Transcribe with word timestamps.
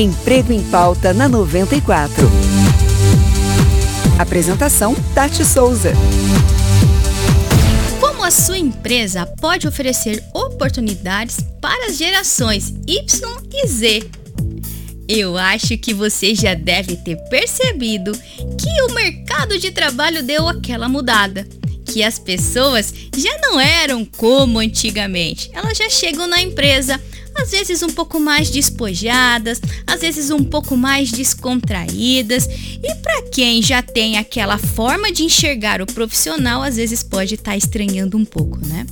Emprego 0.00 0.50
em 0.50 0.62
Pauta 0.62 1.12
na 1.12 1.28
94. 1.28 2.26
Apresentação: 4.18 4.94
Tati 5.14 5.44
Souza. 5.44 5.92
Como 8.00 8.24
a 8.24 8.30
sua 8.30 8.56
empresa 8.56 9.26
pode 9.26 9.68
oferecer 9.68 10.24
oportunidades 10.32 11.36
para 11.60 11.88
as 11.88 11.98
gerações 11.98 12.72
Y 12.86 13.42
e 13.52 13.66
Z? 13.66 14.10
Eu 15.06 15.36
acho 15.36 15.76
que 15.76 15.92
você 15.92 16.34
já 16.34 16.54
deve 16.54 16.96
ter 16.96 17.16
percebido 17.28 18.12
que 18.12 18.82
o 18.88 18.94
mercado 18.94 19.58
de 19.58 19.70
trabalho 19.70 20.22
deu 20.22 20.48
aquela 20.48 20.88
mudada 20.88 21.46
que 21.84 22.02
as 22.02 22.18
pessoas 22.18 22.94
já 23.16 23.36
não 23.42 23.60
eram 23.60 24.04
como 24.04 24.60
antigamente. 24.60 25.50
Elas 25.52 25.76
já 25.76 25.90
chegam 25.90 26.26
na 26.26 26.40
empresa 26.40 26.98
às 27.34 27.50
vezes 27.50 27.82
um 27.82 27.90
pouco 27.90 28.18
mais 28.20 28.50
despojadas, 28.50 29.60
às 29.86 30.00
vezes 30.00 30.30
um 30.30 30.42
pouco 30.42 30.76
mais 30.76 31.10
descontraídas. 31.10 32.46
E 32.46 32.94
para 32.96 33.22
quem 33.30 33.62
já 33.62 33.82
tem 33.82 34.18
aquela 34.18 34.58
forma 34.58 35.10
de 35.12 35.24
enxergar 35.24 35.80
o 35.80 35.86
profissional, 35.86 36.62
às 36.62 36.76
vezes 36.76 37.02
pode 37.02 37.34
estar 37.34 37.52
tá 37.52 37.56
estranhando 37.56 38.16
um 38.16 38.24
pouco, 38.24 38.58
né? 38.66 38.86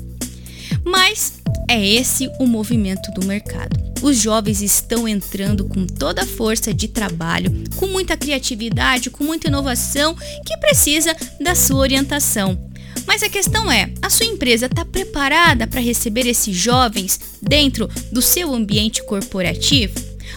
Mas 0.84 1.34
é 1.68 1.86
esse 1.86 2.30
o 2.38 2.46
movimento 2.46 3.10
do 3.12 3.26
mercado. 3.26 3.76
Os 4.00 4.16
jovens 4.16 4.62
estão 4.62 5.08
entrando 5.08 5.64
com 5.64 5.86
toda 5.86 6.22
a 6.22 6.26
força 6.26 6.72
de 6.72 6.88
trabalho, 6.88 7.52
com 7.76 7.86
muita 7.88 8.16
criatividade, 8.16 9.10
com 9.10 9.24
muita 9.24 9.48
inovação 9.48 10.14
que 10.46 10.56
precisa 10.58 11.14
da 11.40 11.54
sua 11.54 11.78
orientação. 11.78 12.67
Mas 13.08 13.22
a 13.22 13.28
questão 13.30 13.72
é: 13.72 13.90
a 14.02 14.10
sua 14.10 14.26
empresa 14.26 14.66
está 14.66 14.84
preparada 14.84 15.66
para 15.66 15.80
receber 15.80 16.26
esses 16.26 16.54
jovens 16.54 17.18
dentro 17.40 17.88
do 18.12 18.20
seu 18.20 18.54
ambiente 18.54 19.02
corporativo? 19.02 19.94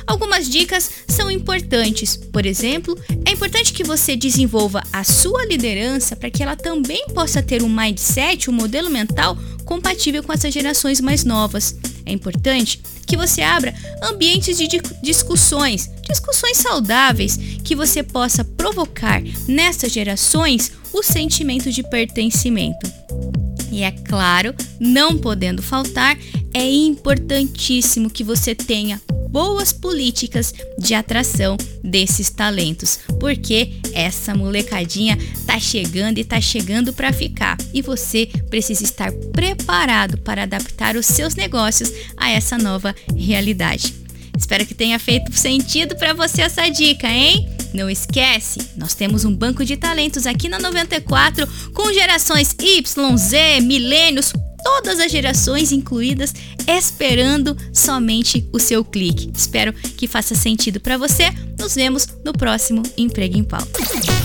Algumas 0.08 0.50
dicas 0.50 0.90
são 1.06 1.30
importantes. 1.30 2.16
Por 2.16 2.46
exemplo, 2.46 2.98
é 3.26 3.32
importante 3.32 3.74
que 3.74 3.84
você 3.84 4.16
desenvolva 4.16 4.82
a 4.92 5.04
sua 5.04 5.46
liderança 5.46 6.16
para 6.16 6.32
que 6.32 6.42
ela 6.42 6.56
também 6.56 7.08
possa 7.14 7.44
ter 7.44 7.62
um 7.62 7.70
mindset, 7.70 8.50
um 8.50 8.54
modelo 8.54 8.90
mental 8.90 9.38
compatível 9.66 10.24
com 10.24 10.32
essas 10.32 10.54
gerações 10.54 11.02
mais 11.02 11.26
novas. 11.26 11.76
É 12.06 12.12
importante 12.12 12.82
que 13.06 13.18
você 13.18 13.42
abra 13.42 13.74
ambientes 14.02 14.58
de 14.58 14.68
discussões, 15.02 15.90
discussões 16.10 16.58
saudáveis, 16.58 17.38
que 17.64 17.76
você 17.76 18.04
possa 18.04 18.44
provocar 18.44 19.22
nessas 19.48 19.92
gerações 19.92 20.72
o 20.94 21.04
sentimento 21.04 21.72
de 21.72 21.84
pertencimento. 21.84 22.92
E 23.72 23.84
é 23.84 23.92
claro, 23.92 24.54
não 24.80 25.18
podendo 25.18 25.62
faltar, 25.62 26.18
é 26.54 26.70
importantíssimo 26.70 28.10
que 28.10 28.24
você 28.24 28.54
tenha 28.54 29.02
boas 29.32 29.72
políticas 29.72 30.54
de 30.78 30.94
atração 30.94 31.56
desses 31.82 32.30
talentos, 32.30 33.00
porque 33.20 33.80
essa 33.94 34.36
molecadinha 34.36 35.18
tá 35.48 35.58
chegando 35.60 36.18
e 36.18 36.24
tá 36.24 36.42
chegando 36.42 36.92
para 36.92 37.14
ficar, 37.14 37.58
e 37.74 37.82
você 37.82 38.28
precisa 38.50 38.84
estar 38.84 39.12
preparado 39.32 40.18
para 40.18 40.44
adaptar 40.44 40.98
os 40.98 41.06
seus 41.06 41.34
negócios 41.34 41.92
a 42.18 42.30
essa 42.30 42.58
nova 42.58 42.94
realidade. 43.16 43.96
Espero 44.38 44.66
que 44.66 44.74
tenha 44.74 45.00
feito 45.00 45.34
sentido 45.34 45.96
para 45.96 46.14
você 46.14 46.42
essa 46.42 46.68
dica, 46.68 47.08
hein? 47.08 47.48
Não 47.74 47.90
esquece, 47.90 48.60
nós 48.76 48.94
temos 48.94 49.24
um 49.24 49.34
banco 49.34 49.64
de 49.64 49.78
talentos 49.78 50.28
aqui 50.28 50.50
na 50.50 50.60
94 50.60 51.48
com 51.74 51.94
gerações 51.94 52.54
Y, 52.60 53.18
Z, 53.18 53.62
milênios, 53.62 54.34
todas 54.64 55.00
as 55.00 55.12
gerações 55.12 55.72
incluídas, 55.72 56.34
esperando 56.68 57.56
somente 57.74 58.48
o 58.52 58.60
seu 58.60 58.84
clique. 58.84 59.32
Espero 59.36 59.74
que 59.74 60.08
faça 60.08 60.36
sentido 60.36 60.80
para 60.80 60.98
você. 60.98 61.32
Nos 61.60 61.76
vemos 61.76 62.08
no 62.24 62.34
próximo 62.34 62.84
Emprego 62.98 63.38
em 63.38 63.44
Pauta. 63.44 64.21